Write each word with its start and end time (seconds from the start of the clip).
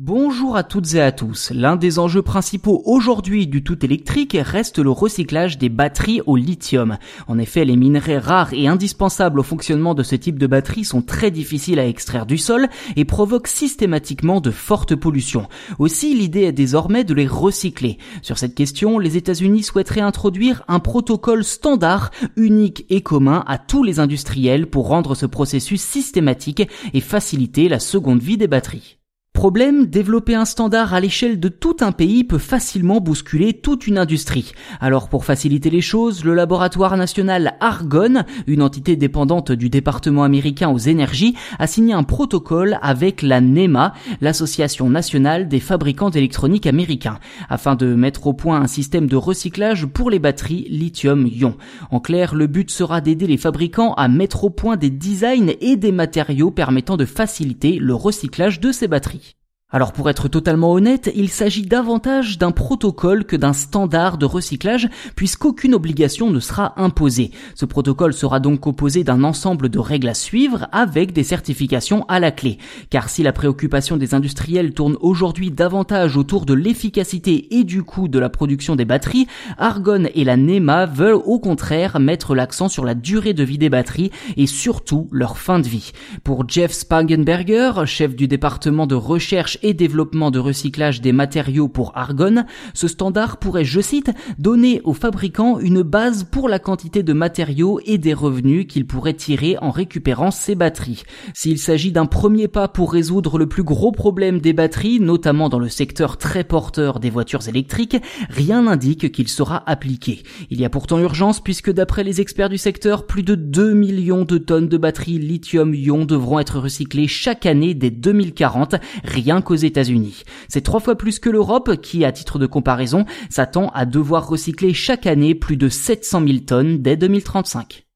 Bonjour 0.00 0.54
à 0.54 0.62
toutes 0.62 0.94
et 0.94 1.00
à 1.00 1.10
tous. 1.10 1.50
L'un 1.50 1.74
des 1.74 1.98
enjeux 1.98 2.22
principaux 2.22 2.82
aujourd'hui 2.84 3.48
du 3.48 3.64
tout 3.64 3.84
électrique 3.84 4.36
reste 4.40 4.78
le 4.78 4.92
recyclage 4.92 5.58
des 5.58 5.68
batteries 5.68 6.20
au 6.24 6.36
lithium. 6.36 6.98
En 7.26 7.36
effet, 7.36 7.64
les 7.64 7.74
minerais 7.74 8.18
rares 8.18 8.54
et 8.54 8.68
indispensables 8.68 9.40
au 9.40 9.42
fonctionnement 9.42 9.96
de 9.96 10.04
ce 10.04 10.14
type 10.14 10.38
de 10.38 10.46
batterie 10.46 10.84
sont 10.84 11.02
très 11.02 11.32
difficiles 11.32 11.80
à 11.80 11.88
extraire 11.88 12.26
du 12.26 12.38
sol 12.38 12.68
et 12.94 13.04
provoquent 13.04 13.48
systématiquement 13.48 14.40
de 14.40 14.52
fortes 14.52 14.94
pollutions. 14.94 15.48
Aussi, 15.80 16.14
l'idée 16.14 16.42
est 16.42 16.52
désormais 16.52 17.02
de 17.02 17.14
les 17.14 17.26
recycler. 17.26 17.98
Sur 18.22 18.38
cette 18.38 18.54
question, 18.54 19.00
les 19.00 19.16
États-Unis 19.16 19.64
souhaiteraient 19.64 20.00
introduire 20.00 20.62
un 20.68 20.78
protocole 20.78 21.42
standard, 21.42 22.12
unique 22.36 22.86
et 22.88 23.00
commun 23.00 23.42
à 23.48 23.58
tous 23.58 23.82
les 23.82 23.98
industriels 23.98 24.68
pour 24.68 24.86
rendre 24.86 25.16
ce 25.16 25.26
processus 25.26 25.82
systématique 25.82 26.68
et 26.94 27.00
faciliter 27.00 27.68
la 27.68 27.80
seconde 27.80 28.22
vie 28.22 28.36
des 28.36 28.46
batteries. 28.46 28.97
Problème, 29.38 29.86
développer 29.86 30.34
un 30.34 30.44
standard 30.44 30.94
à 30.94 30.98
l'échelle 30.98 31.38
de 31.38 31.48
tout 31.48 31.76
un 31.78 31.92
pays 31.92 32.24
peut 32.24 32.38
facilement 32.38 33.00
bousculer 33.00 33.52
toute 33.52 33.86
une 33.86 33.96
industrie. 33.96 34.50
Alors 34.80 35.08
pour 35.08 35.24
faciliter 35.24 35.70
les 35.70 35.80
choses, 35.80 36.24
le 36.24 36.34
laboratoire 36.34 36.96
national 36.96 37.54
Argonne, 37.60 38.24
une 38.48 38.62
entité 38.62 38.96
dépendante 38.96 39.52
du 39.52 39.70
département 39.70 40.24
américain 40.24 40.70
aux 40.70 40.78
énergies, 40.78 41.36
a 41.60 41.68
signé 41.68 41.94
un 41.94 42.02
protocole 42.02 42.80
avec 42.82 43.22
la 43.22 43.40
NEMA, 43.40 43.94
l'association 44.20 44.90
nationale 44.90 45.46
des 45.46 45.60
fabricants 45.60 46.10
d'électronique 46.10 46.66
américains, 46.66 47.20
afin 47.48 47.76
de 47.76 47.94
mettre 47.94 48.26
au 48.26 48.32
point 48.32 48.60
un 48.60 48.66
système 48.66 49.06
de 49.06 49.14
recyclage 49.14 49.86
pour 49.86 50.10
les 50.10 50.18
batteries 50.18 50.66
lithium-ion. 50.68 51.56
En 51.92 52.00
clair, 52.00 52.34
le 52.34 52.48
but 52.48 52.72
sera 52.72 53.00
d'aider 53.00 53.28
les 53.28 53.36
fabricants 53.36 53.94
à 53.94 54.08
mettre 54.08 54.42
au 54.42 54.50
point 54.50 54.76
des 54.76 54.90
designs 54.90 55.52
et 55.60 55.76
des 55.76 55.92
matériaux 55.92 56.50
permettant 56.50 56.96
de 56.96 57.04
faciliter 57.04 57.78
le 57.78 57.94
recyclage 57.94 58.58
de 58.58 58.72
ces 58.72 58.88
batteries. 58.88 59.27
Alors 59.70 59.92
pour 59.92 60.08
être 60.08 60.28
totalement 60.28 60.72
honnête, 60.72 61.12
il 61.14 61.28
s'agit 61.28 61.60
davantage 61.60 62.38
d'un 62.38 62.52
protocole 62.52 63.26
que 63.26 63.36
d'un 63.36 63.52
standard 63.52 64.16
de 64.16 64.24
recyclage 64.24 64.88
puisqu'aucune 65.14 65.74
obligation 65.74 66.30
ne 66.30 66.40
sera 66.40 66.72
imposée. 66.80 67.32
Ce 67.54 67.66
protocole 67.66 68.14
sera 68.14 68.40
donc 68.40 68.60
composé 68.60 69.04
d'un 69.04 69.24
ensemble 69.24 69.68
de 69.68 69.78
règles 69.78 70.08
à 70.08 70.14
suivre 70.14 70.68
avec 70.72 71.12
des 71.12 71.22
certifications 71.22 72.06
à 72.08 72.18
la 72.18 72.30
clé. 72.30 72.56
Car 72.88 73.10
si 73.10 73.22
la 73.22 73.34
préoccupation 73.34 73.98
des 73.98 74.14
industriels 74.14 74.72
tourne 74.72 74.96
aujourd'hui 75.02 75.50
davantage 75.50 76.16
autour 76.16 76.46
de 76.46 76.54
l'efficacité 76.54 77.54
et 77.58 77.64
du 77.64 77.82
coût 77.82 78.08
de 78.08 78.18
la 78.18 78.30
production 78.30 78.74
des 78.74 78.86
batteries, 78.86 79.26
Argonne 79.58 80.08
et 80.14 80.24
la 80.24 80.38
NEMA 80.38 80.86
veulent 80.86 81.20
au 81.26 81.38
contraire 81.38 82.00
mettre 82.00 82.34
l'accent 82.34 82.70
sur 82.70 82.86
la 82.86 82.94
durée 82.94 83.34
de 83.34 83.44
vie 83.44 83.58
des 83.58 83.68
batteries 83.68 84.12
et 84.38 84.46
surtout 84.46 85.08
leur 85.12 85.36
fin 85.36 85.58
de 85.58 85.68
vie. 85.68 85.92
Pour 86.24 86.48
Jeff 86.48 86.72
Spangenberger, 86.72 87.82
chef 87.84 88.16
du 88.16 88.28
département 88.28 88.86
de 88.86 88.94
recherche 88.94 89.57
et 89.62 89.74
développement 89.74 90.30
de 90.30 90.38
recyclage 90.38 91.00
des 91.00 91.12
matériaux 91.12 91.68
pour 91.68 91.92
Argonne, 91.96 92.46
ce 92.74 92.88
standard 92.88 93.38
pourrait, 93.38 93.64
je 93.64 93.80
cite, 93.80 94.10
donner 94.38 94.80
aux 94.84 94.94
fabricants 94.94 95.58
une 95.58 95.82
base 95.82 96.24
pour 96.24 96.48
la 96.48 96.58
quantité 96.58 97.02
de 97.02 97.12
matériaux 97.12 97.80
et 97.84 97.98
des 97.98 98.14
revenus 98.14 98.66
qu'ils 98.68 98.86
pourraient 98.86 99.14
tirer 99.14 99.56
en 99.60 99.70
récupérant 99.70 100.30
ces 100.30 100.54
batteries. 100.54 101.02
S'il 101.34 101.58
s'agit 101.58 101.92
d'un 101.92 102.06
premier 102.06 102.48
pas 102.48 102.68
pour 102.68 102.92
résoudre 102.92 103.38
le 103.38 103.46
plus 103.46 103.62
gros 103.62 103.92
problème 103.92 104.40
des 104.40 104.52
batteries, 104.52 105.00
notamment 105.00 105.48
dans 105.48 105.58
le 105.58 105.68
secteur 105.68 106.16
très 106.16 106.44
porteur 106.44 107.00
des 107.00 107.10
voitures 107.10 107.48
électriques, 107.48 107.96
rien 108.28 108.62
n'indique 108.62 109.12
qu'il 109.12 109.28
sera 109.28 109.62
appliqué. 109.68 110.22
Il 110.50 110.60
y 110.60 110.64
a 110.64 110.70
pourtant 110.70 110.98
urgence 110.98 111.40
puisque 111.40 111.72
d'après 111.72 112.04
les 112.04 112.20
experts 112.20 112.48
du 112.48 112.58
secteur, 112.58 113.06
plus 113.06 113.22
de 113.22 113.34
2 113.34 113.72
millions 113.74 114.24
de 114.24 114.38
tonnes 114.38 114.68
de 114.68 114.76
batteries 114.76 115.18
lithium-ion 115.18 116.04
devront 116.04 116.38
être 116.38 116.58
recyclées 116.58 117.08
chaque 117.08 117.46
année 117.46 117.74
dès 117.74 117.90
2040, 117.90 118.76
rien 119.04 119.40
États-Unis. 119.56 120.22
C'est 120.48 120.62
trois 120.62 120.80
fois 120.80 120.96
plus 120.96 121.18
que 121.18 121.30
l'Europe 121.30 121.76
qui, 121.80 122.04
à 122.04 122.12
titre 122.12 122.38
de 122.38 122.46
comparaison, 122.46 123.04
s'attend 123.30 123.68
à 123.70 123.86
devoir 123.86 124.28
recycler 124.28 124.74
chaque 124.74 125.06
année 125.06 125.34
plus 125.34 125.56
de 125.56 125.68
700 125.68 126.26
000 126.26 126.38
tonnes 126.46 126.78
dès 126.78 126.96
2035. 126.96 127.87